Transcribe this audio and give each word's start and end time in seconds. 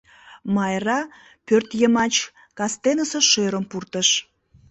Майра 0.55 0.99
пӧртйымач 1.47 2.13
кастенысе 2.57 3.19
шӧрым 3.29 3.65
пуртыш. 3.71 4.09